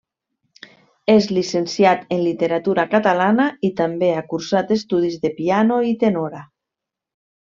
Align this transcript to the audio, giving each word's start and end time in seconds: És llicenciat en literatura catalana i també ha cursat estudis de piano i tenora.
És 1.15 1.25
llicenciat 1.37 2.07
en 2.15 2.23
literatura 2.27 2.85
catalana 2.95 3.45
i 3.69 3.73
també 3.81 4.09
ha 4.13 4.23
cursat 4.35 4.73
estudis 4.77 5.19
de 5.27 5.33
piano 5.41 5.79
i 5.91 5.99
tenora. 6.05 6.43